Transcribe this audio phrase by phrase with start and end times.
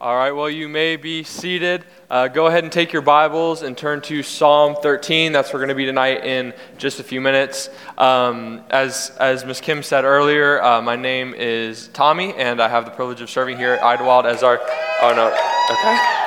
[0.00, 1.84] All right, well, you may be seated.
[2.08, 5.32] Uh, go ahead and take your Bibles and turn to Psalm 13.
[5.32, 7.68] That's where we're going to be tonight in just a few minutes.
[7.98, 9.60] Um, as as Ms.
[9.60, 13.56] Kim said earlier, uh, my name is Tommy, and I have the privilege of serving
[13.56, 14.60] here at Idlewild as our.
[15.02, 15.34] Oh, no.
[15.76, 16.18] Okay.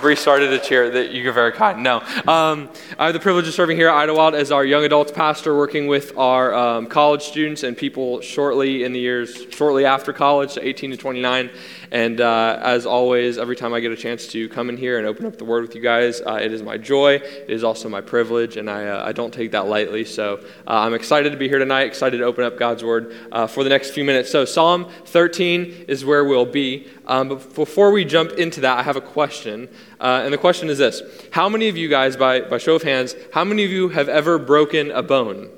[0.00, 1.82] Bree started a chair that you're very kind.
[1.82, 1.98] No.
[2.26, 5.54] Um, I have the privilege of serving here at Idlewild as our young adults pastor,
[5.54, 10.52] working with our um, college students and people shortly in the years, shortly after college,
[10.52, 11.50] so 18 to 29.
[11.92, 15.06] And uh, as always, every time I get a chance to come in here and
[15.08, 17.14] open up the Word with you guys, uh, it is my joy.
[17.14, 20.04] It is also my privilege, and I, uh, I don't take that lightly.
[20.04, 20.36] So
[20.68, 23.64] uh, I'm excited to be here tonight, excited to open up God's Word uh, for
[23.64, 24.30] the next few minutes.
[24.30, 26.86] So Psalm 13 is where we'll be.
[27.06, 29.68] Um, but before we jump into that, I have a question.
[29.98, 31.02] Uh, and the question is this
[31.32, 34.08] How many of you guys, by, by show of hands, how many of you have
[34.08, 35.50] ever broken a bone?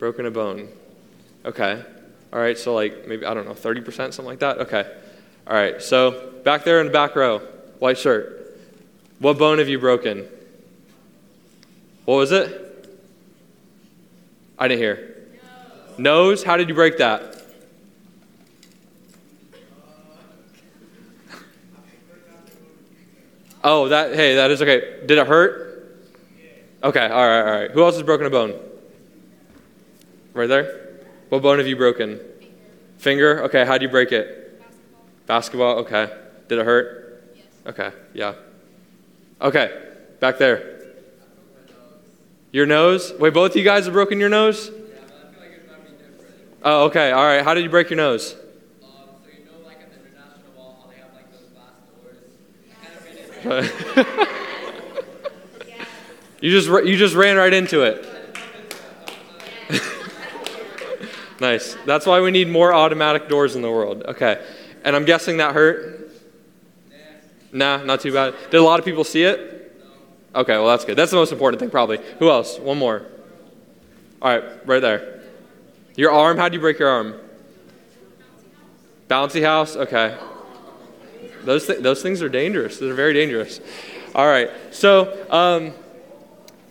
[0.00, 0.70] Broken a bone.
[1.44, 1.84] Okay.
[2.32, 4.58] All right, so like maybe, I don't know, 30%, something like that?
[4.58, 4.90] Okay.
[5.46, 7.40] All right, so back there in the back row,
[7.78, 8.58] white shirt.
[9.18, 10.26] What bone have you broken?
[12.06, 12.88] What was it?
[14.58, 15.28] I didn't hear.
[15.96, 15.98] Nose.
[15.98, 16.44] Nose?
[16.44, 17.42] How did you break that?
[23.62, 25.00] Oh, that, hey, that is okay.
[25.06, 26.04] Did it hurt?
[26.82, 27.70] Okay, all right, all right.
[27.70, 28.58] Who else has broken a bone?
[30.34, 31.00] Right there?
[31.30, 32.20] What bone have you broken?
[32.98, 33.44] Finger?
[33.44, 34.43] Okay, how'd you break it?
[35.26, 35.78] Basketball?
[35.78, 36.10] Okay.
[36.48, 37.24] Did it hurt?
[37.34, 37.46] Yes.
[37.66, 38.34] Okay, yeah.
[39.40, 39.82] Okay,
[40.20, 40.80] back there.
[42.52, 43.12] Your nose?
[43.18, 44.68] Wait, both of you guys have broken your nose?
[44.68, 46.34] Yeah, but I feel like it's going to be different.
[46.62, 47.42] Oh, okay, all right.
[47.42, 48.34] How did you break your nose?
[48.34, 48.38] Um,
[48.80, 52.28] so you know, like at the international wall, how they have like those glass doors?
[53.42, 54.28] Kind of
[56.40, 58.06] you just you just ran right into it.
[61.40, 61.76] nice.
[61.86, 64.04] That's why we need more automatic doors in the world.
[64.04, 64.44] Okay.
[64.84, 66.10] And I'm guessing that hurt?
[67.52, 68.34] Nah, not too bad.
[68.50, 69.50] Did a lot of people see it?
[70.34, 70.96] Okay, well, that's good.
[70.96, 71.98] That's the most important thing, probably.
[72.18, 72.58] Who else?
[72.58, 73.06] One more.
[74.20, 75.22] All right, right there.
[75.96, 76.36] Your arm?
[76.36, 77.14] How'd you break your arm?
[79.08, 79.76] Bouncy house?
[79.76, 80.16] Okay.
[81.44, 82.78] Those, th- those things are dangerous.
[82.78, 83.60] They're very dangerous.
[84.14, 85.26] All right, so.
[85.30, 85.72] Um,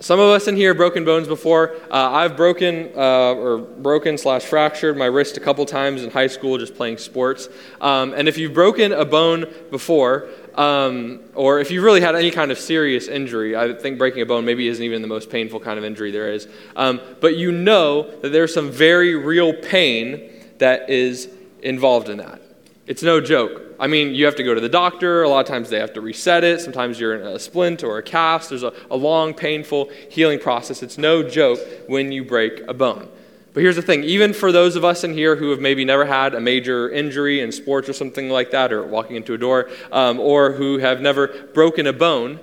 [0.04, 1.78] some of us in here have broken bones before.
[1.90, 6.28] Uh, I've broken uh, or broken slash fractured my wrist a couple times in high
[6.28, 7.48] school just playing sports.
[7.80, 12.32] Um, and if you've broken a bone before, um, or if you've really had any
[12.32, 15.62] kind of serious injury, I think breaking a bone maybe isn't even the most painful
[15.62, 16.50] kind of injury there is.
[16.76, 21.30] Um, but you know that there's some very real pain that is
[21.62, 22.42] involved in that.
[22.88, 23.63] It's no joke.
[23.84, 25.24] I mean, you have to go to the doctor.
[25.24, 26.62] A lot of times they have to reset it.
[26.62, 28.48] Sometimes you're in a splint or a cast.
[28.48, 30.82] There's a, a long, painful healing process.
[30.82, 33.10] It's no joke when you break a bone.
[33.54, 36.06] But here's the thing even for those of us in here who have maybe never
[36.06, 39.70] had a major injury in sports or something like that, or walking into a door,
[39.92, 42.40] um, or who have never broken a bone,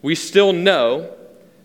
[0.00, 1.14] we still know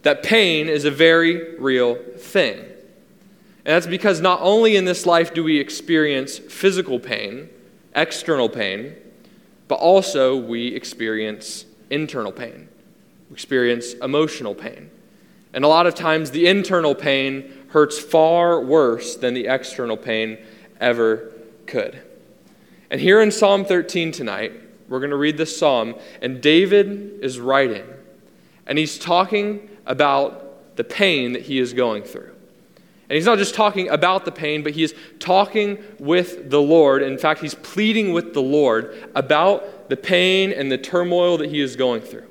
[0.02, 2.58] that pain is a very real thing.
[2.60, 7.48] And that's because not only in this life do we experience physical pain,
[7.96, 8.96] external pain,
[9.68, 12.70] but also we experience internal pain.
[13.30, 14.90] We experience emotional pain.
[15.54, 20.38] And a lot of times the internal pain hurts far worse than the external pain
[20.80, 21.34] ever
[21.66, 22.02] could.
[22.90, 24.54] And here in Psalm 13 tonight,
[24.90, 27.86] we're going to read this psalm, and David is writing,
[28.68, 32.31] and he's talking about the pain that he is going through.
[33.12, 37.02] And he's not just talking about the pain, but he is talking with the Lord.
[37.02, 41.60] In fact, he's pleading with the Lord about the pain and the turmoil that he
[41.60, 42.26] is going through.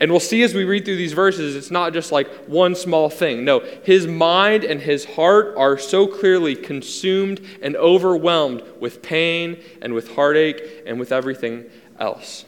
[0.00, 3.08] And we'll see as we read through these verses, it's not just like one small
[3.08, 3.44] thing.
[3.44, 9.94] No, his mind and his heart are so clearly consumed and overwhelmed with pain and
[9.94, 11.66] with heartache and with everything
[12.00, 12.46] else.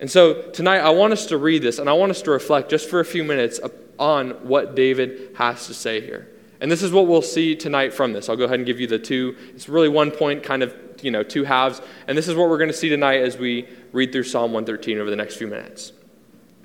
[0.00, 2.70] And so tonight, I want us to read this and I want us to reflect
[2.70, 3.60] just for a few minutes
[3.98, 6.31] on what David has to say here.
[6.62, 8.28] And this is what we'll see tonight from this.
[8.28, 9.36] I'll go ahead and give you the two.
[9.52, 11.82] It's really one point, kind of, you know, two halves.
[12.06, 14.98] And this is what we're going to see tonight as we read through Psalm 113
[14.98, 15.92] over the next few minutes.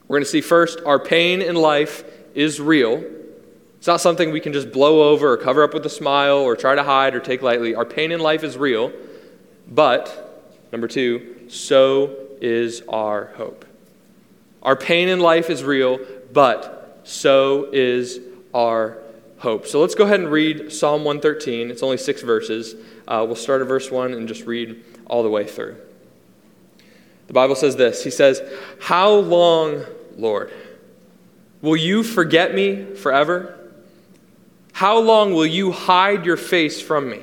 [0.08, 2.04] We're going to see first, our pain in life
[2.36, 3.04] is real.
[3.80, 6.56] It's not something we can just blow over or cover up with a smile or
[6.56, 7.74] try to hide or take lightly.
[7.74, 8.94] Our pain in life is real.
[9.68, 13.66] But, number two, so is our hope.
[14.62, 15.98] Our pain in life is real,
[16.32, 18.20] but so is
[18.54, 19.06] our hope.
[19.68, 21.69] So let's go ahead and read Psalm 113.
[21.69, 22.75] It's only six verses.
[23.07, 25.78] Uh, we'll start at verse 1 and just read all the way through.
[27.28, 28.42] The Bible says this He says,
[28.81, 29.86] How long,
[30.18, 30.51] Lord,
[31.62, 33.54] will you forget me forever?
[34.74, 37.22] How long will you hide your face from me?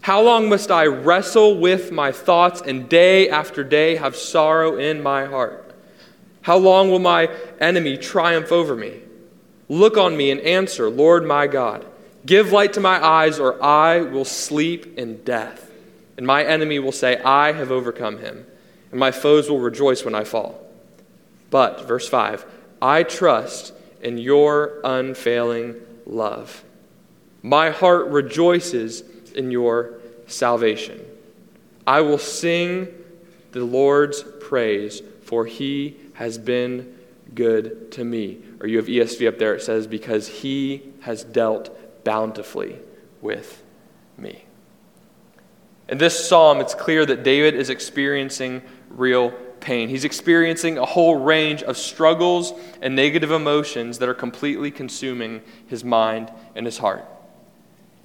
[0.00, 5.02] How long must I wrestle with my thoughts and day after day have sorrow in
[5.02, 5.72] my heart?
[6.42, 7.28] How long will my
[7.60, 9.02] enemy triumph over me?
[9.68, 11.84] Look on me and answer, Lord my God.
[12.24, 15.70] Give light to my eyes, or I will sleep in death.
[16.16, 18.46] And my enemy will say, I have overcome him,
[18.90, 20.60] and my foes will rejoice when I fall.
[21.50, 22.44] But, verse 5,
[22.82, 23.72] I trust
[24.02, 25.76] in your unfailing
[26.06, 26.64] love.
[27.42, 29.02] My heart rejoices
[29.34, 31.04] in your salvation.
[31.86, 32.88] I will sing
[33.52, 36.97] the Lord's praise, for he has been
[37.34, 38.38] good to me.
[38.60, 42.78] Or you have ESV up there, it says, because he has dealt bountifully
[43.20, 43.62] with
[44.16, 44.44] me.
[45.88, 49.30] In this psalm, it's clear that David is experiencing real
[49.60, 49.88] pain.
[49.88, 52.52] He's experiencing a whole range of struggles
[52.82, 57.04] and negative emotions that are completely consuming his mind and his heart.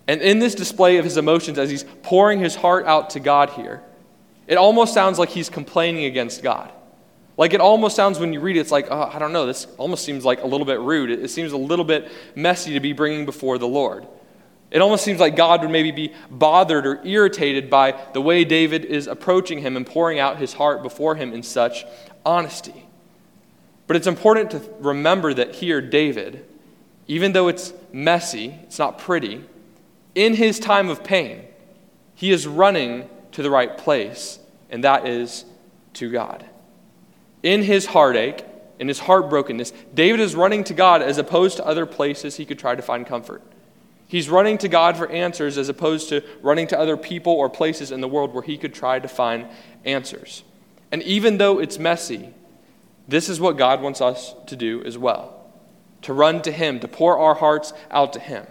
[0.08, 3.52] And in this display of his emotions, as he's pouring his heart out to God
[3.52, 3.82] here,
[4.48, 6.72] it almost sounds like he's complaining against God.
[7.38, 9.66] Like it almost sounds when you read it, it's like, oh, I don't know, this
[9.78, 11.10] almost seems like a little bit rude.
[11.10, 14.06] It, it seems a little bit messy to be bringing before the Lord.
[14.70, 18.86] It almost seems like God would maybe be bothered or irritated by the way David
[18.86, 21.86] is approaching him and pouring out his heart before him in such
[22.26, 22.88] honesty.
[23.86, 26.46] But it's important to remember that here, David,
[27.08, 29.44] even though it's messy, it's not pretty,
[30.16, 31.44] in his time of pain,
[32.16, 34.40] he is running to the right place,
[34.70, 35.46] and that is
[35.94, 36.46] to God
[37.44, 38.46] in his heartache,
[38.80, 42.58] in his heartbrokenness, David is running to God as opposed to other places he could
[42.58, 43.42] try to find comfort.
[44.08, 47.92] He's running to God for answers as opposed to running to other people or places
[47.92, 49.48] in the world where he could try to find
[49.86, 50.44] answers.
[50.92, 52.30] And even though it's messy,
[53.08, 55.40] this is what God wants us to do as well
[56.04, 58.46] to run to Him, to pour our hearts out to Him.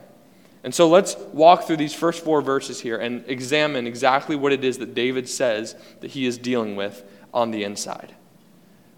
[0.65, 4.65] And so let's walk through these first four verses here and examine exactly what it
[4.65, 7.05] is that David says that he is dealing with
[7.35, 8.15] on the inside.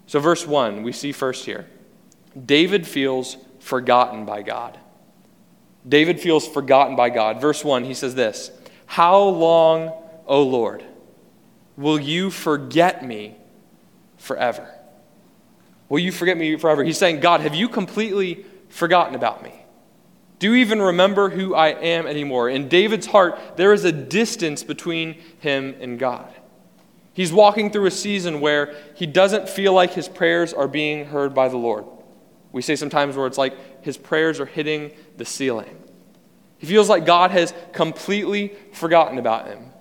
[0.07, 1.67] So, verse 1, we see first here
[2.45, 4.77] David feels forgotten by God.
[5.87, 7.39] David feels forgotten by God.
[7.39, 8.51] Verse 1, he says this
[8.85, 9.91] How long,
[10.25, 10.83] O Lord,
[11.77, 13.35] will you forget me
[14.17, 14.67] forever?
[15.87, 16.83] Will you forget me forever?
[16.83, 19.53] He's saying, God, have you completely forgotten about me?
[20.39, 22.49] Do you even remember who I am anymore?
[22.49, 26.33] In David's heart, there is a distance between him and God.
[27.15, 31.33] He's walking through a season where he doesn't feel like his prayers are being heard
[31.33, 31.85] by the Lord.
[32.51, 35.81] We say sometimes where it's like his prayers are hitting the ceiling.
[36.57, 39.71] He feels like God has completely forgotten about him.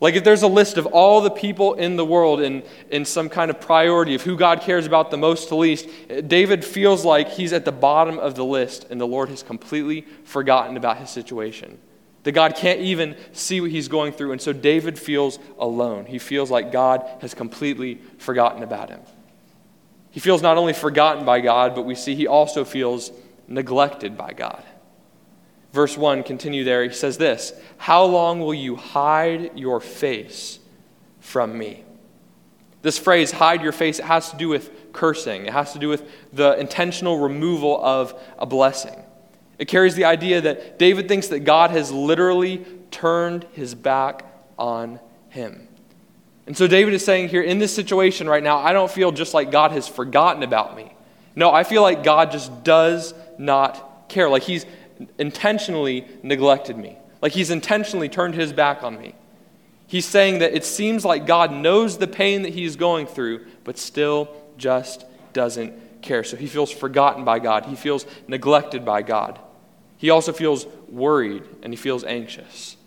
[0.00, 3.28] Like if there's a list of all the people in the world in, in some
[3.28, 5.86] kind of priority of who God cares about the most to least,
[6.26, 10.06] David feels like he's at the bottom of the list and the Lord has completely
[10.24, 11.78] forgotten about his situation.
[12.24, 14.32] That God can't even see what he's going through.
[14.32, 16.06] And so David feels alone.
[16.06, 19.00] He feels like God has completely forgotten about him.
[20.10, 23.10] He feels not only forgotten by God, but we see he also feels
[23.48, 24.62] neglected by God.
[25.72, 26.82] Verse 1, continue there.
[26.82, 30.58] He says this How long will you hide your face
[31.20, 31.84] from me?
[32.82, 35.46] This phrase, hide your face, it has to do with cursing.
[35.46, 39.04] It has to do with the intentional removal of a blessing.
[39.60, 44.24] It carries the idea that David thinks that God has literally turned his back
[44.58, 44.98] on
[45.28, 45.68] him.
[46.46, 49.34] And so David is saying here, in this situation right now, I don't feel just
[49.34, 50.90] like God has forgotten about me.
[51.36, 54.30] No, I feel like God just does not care.
[54.30, 54.64] Like he's
[55.18, 56.96] intentionally neglected me.
[57.20, 59.14] Like he's intentionally turned his back on me.
[59.86, 63.76] He's saying that it seems like God knows the pain that he's going through, but
[63.76, 66.24] still just doesn't care.
[66.24, 69.38] So he feels forgotten by God, he feels neglected by God.
[70.00, 72.78] He also feels worried and he feels anxious.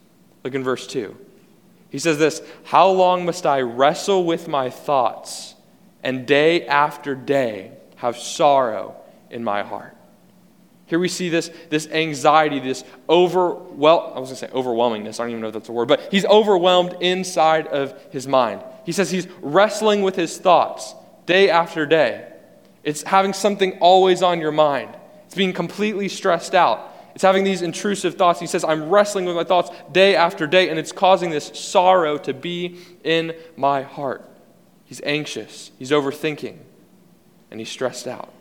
[0.44, 1.16] Look in verse 2.
[1.92, 5.54] He says this How long must I wrestle with my thoughts
[6.02, 8.96] and day after day have sorrow
[9.30, 9.96] in my heart?
[10.88, 15.20] Here we see this, this anxiety, this over, well, I was going to say overwhelmingness.
[15.20, 18.64] I don't even know if that's a word, but he's overwhelmed inside of his mind.
[18.88, 20.96] He says he's wrestling with his thoughts
[21.28, 22.28] day after day.
[22.84, 24.98] It's having something always on your mind.
[25.28, 26.93] It's being completely stressed out.
[27.14, 28.40] It's having these intrusive thoughts.
[28.40, 32.18] He says, I'm wrestling with my thoughts day after day, and it's causing this sorrow
[32.20, 34.28] to be in my heart.
[34.86, 36.58] He's anxious, he's overthinking,
[37.52, 38.32] and he's stressed out.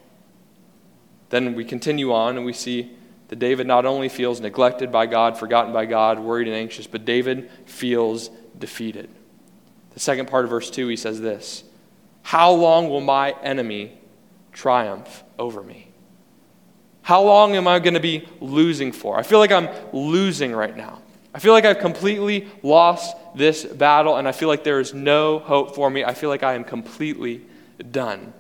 [1.31, 2.93] Then we continue on, and we see
[3.29, 7.05] that David not only feels neglected by God, forgotten by God, worried and anxious, but
[7.05, 9.09] David feels defeated.
[9.95, 11.65] The second part of verse 2, he says this
[12.23, 13.99] How long will my enemy
[14.53, 15.92] triumph over me?
[17.03, 19.19] How long am I going to be losing for?
[19.19, 21.03] I feel like I'm losing right now.
[21.35, 25.39] I feel like I've completely lost this battle, and I feel like there is no
[25.39, 26.05] hope for me.
[26.05, 27.43] I feel like I am completely
[27.91, 28.33] done.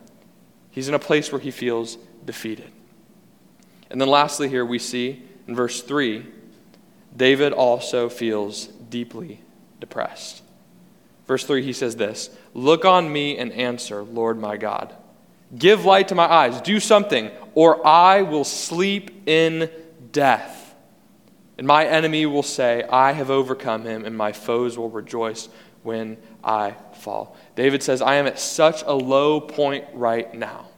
[0.70, 2.70] He's in a place where he feels defeated.
[3.90, 6.26] And then, lastly, here we see in verse 3
[7.14, 9.42] David also feels deeply
[9.80, 10.42] depressed.
[11.26, 14.94] Verse 3, he says this Look on me and answer, Lord my God.
[15.56, 16.60] Give light to my eyes.
[16.60, 19.70] Do something, or I will sleep in
[20.10, 20.74] death.
[21.58, 25.48] And my enemy will say, I have overcome him, and my foes will rejoice
[25.82, 27.36] when I fall.
[27.54, 30.68] David says, I am at such a low point right now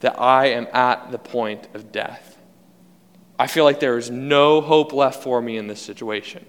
[0.00, 2.38] that I am at the point of death.
[3.38, 6.44] I feel like there is no hope left for me in this situation.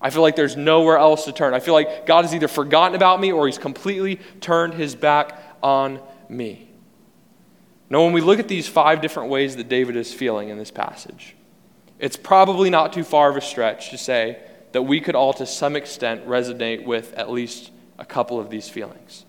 [0.00, 1.54] I feel like there's nowhere else to turn.
[1.54, 5.40] I feel like God has either forgotten about me or he's completely turned his back
[5.62, 6.70] on me.
[7.90, 10.70] Now, when we look at these five different ways that David is feeling in this
[10.70, 11.36] passage,
[11.98, 14.38] it's probably not too far of a stretch to say
[14.72, 18.68] that we could all, to some extent, resonate with at least a couple of these
[18.68, 19.24] feelings.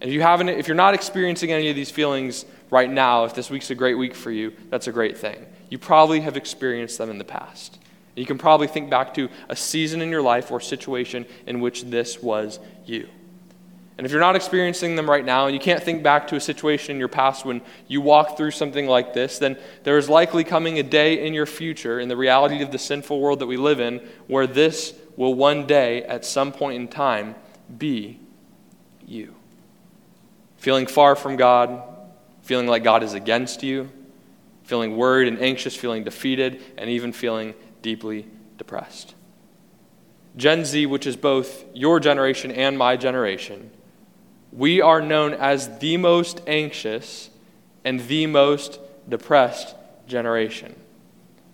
[0.00, 3.34] And if, you haven't, if you're not experiencing any of these feelings right now, if
[3.34, 5.46] this week's a great week for you, that's a great thing.
[5.68, 7.78] You probably have experienced them in the past.
[8.14, 11.84] You can probably think back to a season in your life or situation in which
[11.84, 13.08] this was you.
[13.98, 16.40] And if you're not experiencing them right now, and you can't think back to a
[16.40, 20.44] situation in your past when you walked through something like this, then there is likely
[20.44, 23.56] coming a day in your future, in the reality of the sinful world that we
[23.56, 27.34] live in, where this will one day, at some point in time,
[27.76, 28.18] be
[29.06, 29.34] you.
[30.56, 31.82] Feeling far from God,
[32.42, 33.90] feeling like God is against you,
[34.64, 39.14] feeling worried and anxious, feeling defeated, and even feeling deeply depressed.
[40.36, 43.70] Gen Z, which is both your generation and my generation,
[44.52, 47.30] we are known as the most anxious
[47.84, 48.78] and the most
[49.08, 49.74] depressed
[50.06, 50.76] generation.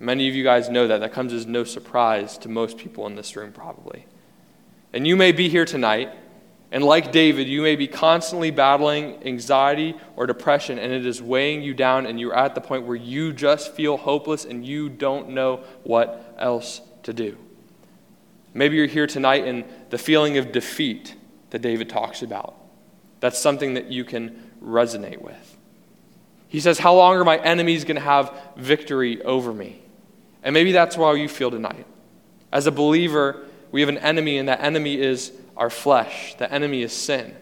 [0.00, 0.98] Many of you guys know that.
[1.00, 4.06] That comes as no surprise to most people in this room, probably.
[4.92, 6.10] And you may be here tonight,
[6.70, 11.62] and like David, you may be constantly battling anxiety or depression, and it is weighing
[11.62, 15.30] you down, and you're at the point where you just feel hopeless and you don't
[15.30, 17.36] know what else to do.
[18.54, 21.14] Maybe you're here tonight and the feeling of defeat
[21.50, 22.54] that David talks about.
[23.20, 25.56] That's something that you can resonate with.
[26.48, 29.82] He says, How long are my enemies going to have victory over me?
[30.42, 31.87] And maybe that's how you feel tonight.
[32.52, 36.34] As a believer, we have an enemy, and that enemy is our flesh.
[36.37, 37.37] The enemy is sin.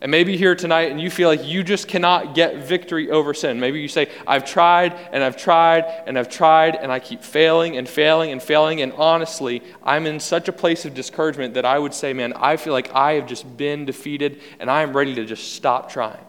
[0.00, 3.58] And maybe here tonight and you feel like you just cannot get victory over sin.
[3.58, 7.76] Maybe you say, I've tried and I've tried and I've tried and I keep failing
[7.76, 8.80] and failing and failing.
[8.80, 12.56] And honestly, I'm in such a place of discouragement that I would say, man, I
[12.56, 16.24] feel like I have just been defeated and I am ready to just stop trying.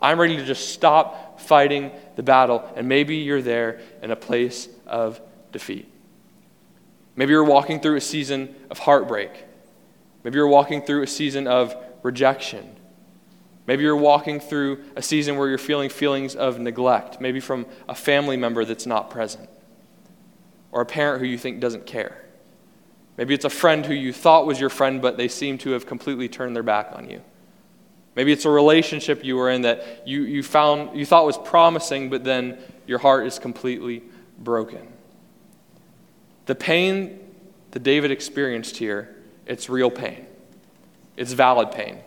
[0.00, 2.70] I'm ready to just stop fighting the battle.
[2.76, 5.18] And maybe you're there in a place of
[5.50, 5.90] defeat.
[7.16, 9.30] Maybe you're walking through a season of heartbreak.
[10.24, 12.76] Maybe you're walking through a season of rejection.
[13.68, 17.94] Maybe you're walking through a season where you're feeling feelings of neglect, maybe from a
[17.94, 19.46] family member that's not present,
[20.72, 22.24] or a parent who you think doesn't care.
[23.18, 25.84] Maybe it's a friend who you thought was your friend, but they seem to have
[25.84, 27.20] completely turned their back on you.
[28.16, 32.08] Maybe it's a relationship you were in that you, you found you thought was promising,
[32.08, 32.56] but then
[32.86, 34.02] your heart is completely
[34.38, 34.88] broken.
[36.46, 37.20] The pain
[37.72, 40.24] that David experienced here, it's real pain.
[41.18, 41.98] It's valid pain.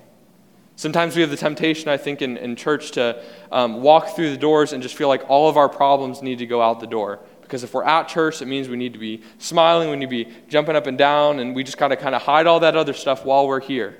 [0.81, 3.21] Sometimes we have the temptation, I think, in, in church to
[3.51, 6.47] um, walk through the doors and just feel like all of our problems need to
[6.47, 7.19] go out the door.
[7.43, 10.09] Because if we're at church, it means we need to be smiling, we need to
[10.09, 12.75] be jumping up and down, and we just got to kind of hide all that
[12.75, 13.95] other stuff while we're here.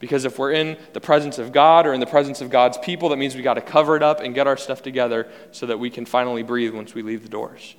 [0.00, 3.10] Because if we're in the presence of God or in the presence of God's people,
[3.10, 5.78] that means we got to cover it up and get our stuff together so that
[5.78, 7.76] we can finally breathe once we leave the doors.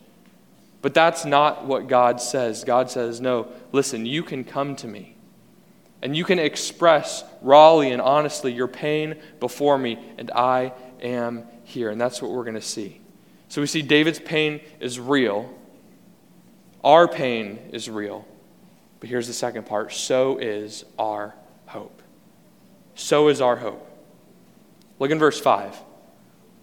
[0.81, 2.63] But that's not what God says.
[2.63, 5.17] God says, no, listen, you can come to me.
[6.01, 11.89] And you can express rawly and honestly your pain before me, and I am here.
[11.89, 13.01] And that's what we're going to see.
[13.49, 15.53] So we see David's pain is real,
[16.83, 18.25] our pain is real.
[18.99, 22.01] But here's the second part so is our hope.
[22.95, 23.87] So is our hope.
[24.99, 25.75] Look in verse 5.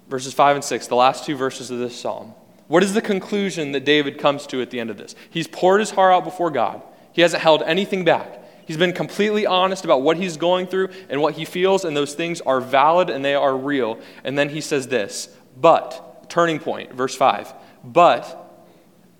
[0.09, 2.33] Verses 5 and 6, the last two verses of this psalm.
[2.67, 5.15] What is the conclusion that David comes to at the end of this?
[5.29, 6.83] He's poured his heart out before God.
[7.13, 8.43] He hasn't held anything back.
[8.69, 12.13] He's been completely honest about what he's going through and what he feels, and those
[12.13, 13.99] things are valid and they are real.
[14.25, 18.45] And then he says this, but, turning point, verse 5, but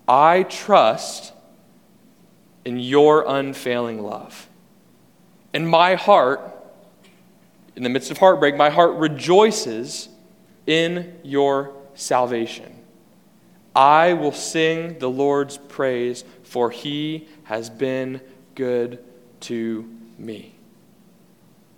[0.07, 1.33] I trust
[2.67, 4.51] in your unfailing love.
[5.55, 6.41] And my heart,
[7.75, 10.11] in the midst of heartbreak, my heart rejoices
[10.67, 12.71] in your salvation.
[13.75, 18.21] I will sing the Lord's praise, for he has been
[18.55, 19.03] good
[19.43, 20.55] to me.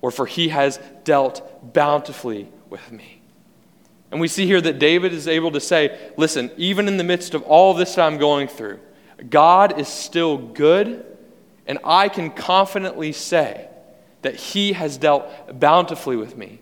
[0.01, 3.21] Or for he has dealt bountifully with me.
[4.11, 7.35] And we see here that David is able to say, listen, even in the midst
[7.35, 8.81] of all this that I'm going through,
[9.29, 11.05] God is still good,
[11.67, 13.69] and I can confidently say
[14.23, 16.59] that he has dealt bountifully with me.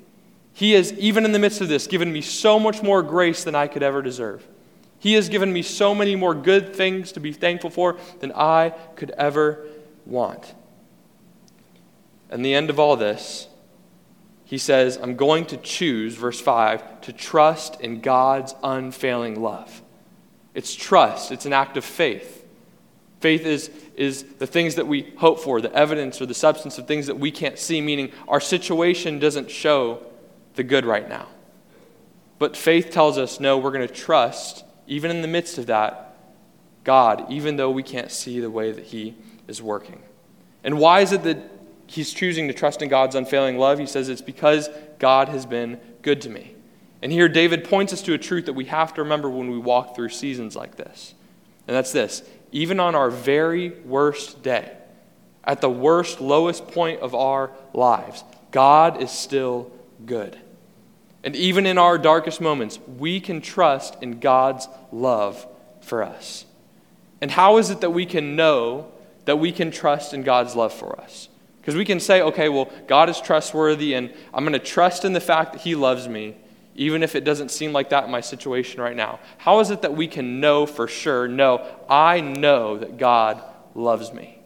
[0.52, 3.54] He has, even in the midst of this, given me so much more grace than
[3.54, 4.46] I could ever deserve.
[4.98, 8.70] He has given me so many more good things to be thankful for than I
[8.96, 9.64] could ever
[10.04, 10.54] want.
[12.30, 13.48] And the end of all this,
[14.44, 19.82] he says, I'm going to choose, verse 5, to trust in God's unfailing love.
[20.54, 22.46] It's trust, it's an act of faith.
[23.20, 26.86] Faith is, is the things that we hope for, the evidence or the substance of
[26.86, 30.02] things that we can't see, meaning our situation doesn't show
[30.54, 31.26] the good right now.
[32.38, 36.16] But faith tells us, no, we're going to trust, even in the midst of that,
[36.84, 39.16] God, even though we can't see the way that He
[39.46, 40.00] is working.
[40.62, 41.57] And why is it that
[41.88, 43.78] He's choosing to trust in God's unfailing love?
[43.78, 44.68] He says it's because
[44.98, 46.54] God has been good to me.
[47.00, 49.58] And here, David points us to a truth that we have to remember when we
[49.58, 51.14] walk through seasons like this.
[51.66, 54.72] And that's this even on our very worst day,
[55.44, 59.70] at the worst, lowest point of our lives, God is still
[60.04, 60.38] good.
[61.24, 65.46] And even in our darkest moments, we can trust in God's love
[65.80, 66.44] for us.
[67.20, 68.90] And how is it that we can know
[69.24, 71.28] that we can trust in God's love for us?
[71.68, 75.12] Because we can say, okay, well, God is trustworthy, and I'm going to trust in
[75.12, 76.34] the fact that He loves me
[76.74, 79.20] even if it doesn't seem like that in my situation right now?
[79.36, 83.42] How is it that we can know for sure, no, I know that God
[83.74, 84.38] loves me?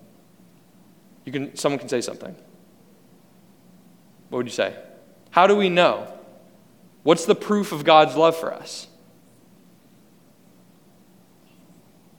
[1.24, 2.34] You can, someone can say something.
[4.30, 4.74] What would you say?
[5.30, 6.12] How do we know?
[7.04, 8.88] What's the proof of God's love for us?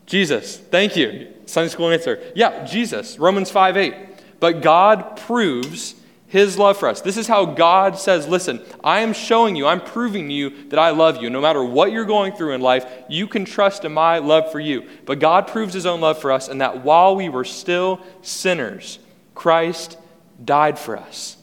[0.05, 0.57] Jesus.
[0.57, 1.33] Thank you.
[1.45, 2.23] Sunday school answer.
[2.35, 3.19] Yeah, Jesus.
[3.19, 3.95] Romans 5 8.
[4.43, 5.95] But God proves
[6.27, 6.99] his love for us.
[6.99, 10.77] This is how God says, Listen, I am showing you, I'm proving to you that
[10.77, 11.29] I love you.
[11.29, 14.59] No matter what you're going through in life, you can trust in my love for
[14.59, 14.85] you.
[15.05, 18.99] But God proves his own love for us, and that while we were still sinners,
[19.33, 19.97] Christ
[20.43, 21.37] died for us.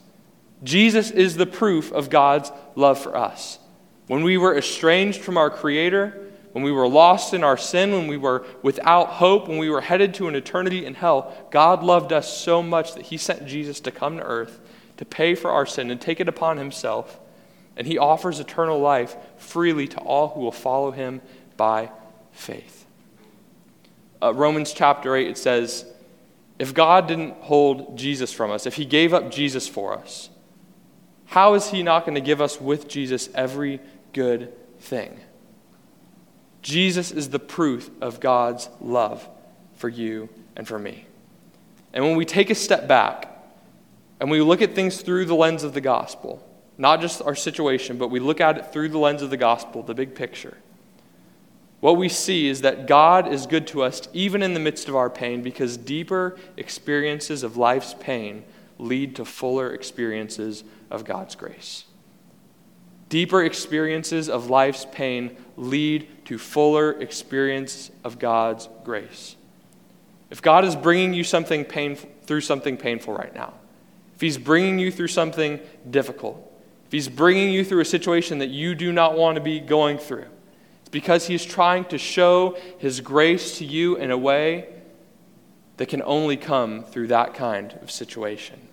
[0.62, 3.58] Jesus is the proof of God's love for us.
[4.08, 8.06] When we were estranged from our Creator, when we were lost in our sin, when
[8.06, 12.12] we were without hope, when we were headed to an eternity in hell, God loved
[12.12, 14.60] us so much that He sent Jesus to come to earth
[15.00, 17.18] to pay for our sin and take it upon himself.
[17.74, 21.22] And he offers eternal life freely to all who will follow him
[21.56, 21.90] by
[22.32, 22.84] faith.
[24.20, 25.86] Uh, Romans chapter 8, it says,
[26.58, 30.28] If God didn't hold Jesus from us, if he gave up Jesus for us,
[31.24, 33.80] how is he not going to give us with Jesus every
[34.12, 35.18] good thing?
[36.62, 39.27] Jesus is the proof of God's love
[39.75, 41.07] for you and for me.
[41.92, 43.29] And when we take a step back
[44.20, 46.46] and we look at things through the lens of the gospel,
[46.77, 49.83] not just our situation, but we look at it through the lens of the gospel,
[49.83, 50.57] the big picture.
[51.81, 54.96] What we see is that God is good to us even in the midst of
[54.96, 58.44] our pain because deeper experiences of life's pain
[58.79, 61.85] lead to fuller experiences of God's grace.
[63.11, 69.35] Deeper experiences of life's pain lead to fuller experience of God's grace.
[70.31, 73.53] If God is bringing you something painful, through something painful right now,
[74.14, 75.59] if He's bringing you through something
[75.90, 76.40] difficult,
[76.87, 79.99] if He's bringing you through a situation that you do not want to be going
[79.99, 80.27] through,
[80.81, 84.68] it's because He's trying to show His grace to you in a way
[85.79, 88.68] that can only come through that kind of situation.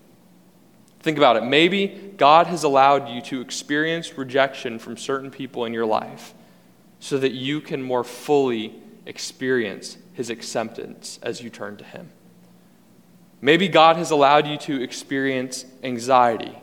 [0.99, 1.43] Think about it.
[1.43, 6.33] Maybe God has allowed you to experience rejection from certain people in your life
[6.99, 8.73] so that you can more fully
[9.05, 12.09] experience His acceptance as you turn to Him.
[13.39, 16.57] Maybe God has allowed you to experience anxiety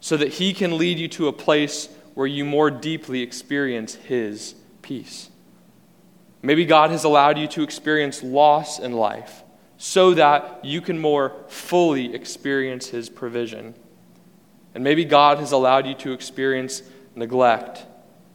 [0.00, 4.54] so that He can lead you to a place where you more deeply experience His
[4.82, 5.30] peace.
[6.42, 9.42] Maybe God has allowed you to experience loss in life
[9.78, 13.74] so that you can more fully experience His provision.
[14.74, 16.82] And maybe God has allowed you to experience
[17.14, 17.84] neglect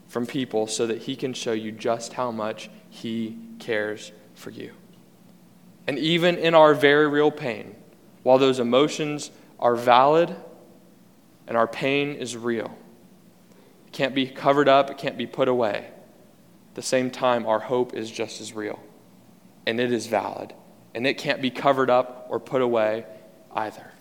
[0.08, 4.72] from people so that He can show you just how much He cares for you.
[5.86, 7.74] And even in our very real pain,
[8.22, 10.34] while those emotions are valid
[11.48, 12.76] and our pain is real,
[13.86, 15.88] it can't be covered up, it can't be put away.
[16.70, 18.78] At the same time, our hope is just as real
[19.66, 20.54] and it is valid
[20.94, 23.04] and it can't be covered up or put away
[23.54, 23.92] either.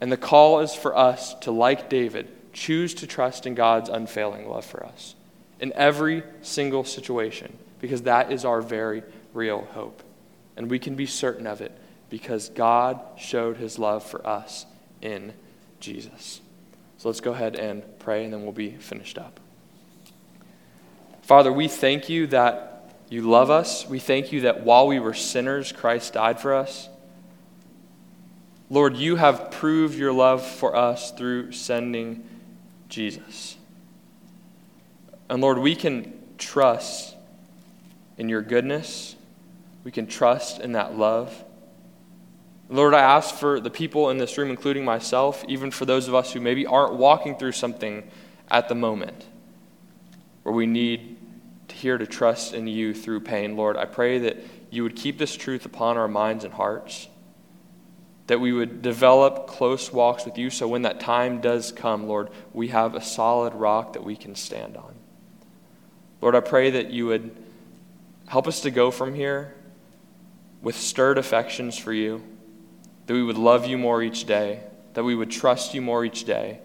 [0.00, 4.48] And the call is for us to, like David, choose to trust in God's unfailing
[4.48, 5.14] love for us.
[5.62, 10.02] in every single situation because that is our very real hope.
[10.56, 11.72] And we can be certain of it
[12.10, 14.66] because God showed his love for us
[15.00, 15.32] in
[15.80, 16.40] Jesus.
[16.98, 19.38] So let's go ahead and pray and then we'll be finished up.
[21.22, 22.71] Father, we thank you that
[23.12, 23.86] you love us.
[23.86, 26.88] We thank you that while we were sinners, Christ died for us.
[28.70, 32.26] Lord, you have proved your love for us through sending
[32.88, 33.58] Jesus.
[35.28, 37.14] And Lord, we can trust
[38.16, 39.14] in your goodness.
[39.84, 41.44] We can trust in that love.
[42.70, 46.14] Lord, I ask for the people in this room, including myself, even for those of
[46.14, 48.10] us who maybe aren't walking through something
[48.50, 49.26] at the moment,
[50.44, 51.11] where we need
[51.82, 53.56] hear to trust in you through pain.
[53.56, 54.38] Lord, I pray that
[54.70, 57.08] you would keep this truth upon our minds and hearts,
[58.28, 62.30] that we would develop close walks with you so when that time does come, Lord,
[62.52, 64.94] we have a solid rock that we can stand on.
[66.20, 67.36] Lord, I pray that you would
[68.28, 69.52] help us to go from here
[70.62, 72.22] with stirred affections for you
[73.06, 74.60] that we would love you more each day,
[74.94, 76.60] that we would trust you more each day,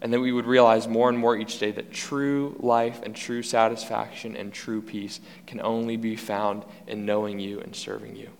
[0.00, 3.42] and that we would realize more and more each day that true life and true
[3.42, 8.30] satisfaction and true peace can only be found in knowing you and serving you.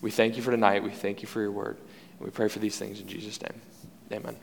[0.00, 0.82] We thank you for tonight.
[0.82, 1.76] We thank you for your word.
[2.18, 3.60] And we pray for these things in Jesus' name.
[4.12, 4.36] Amen.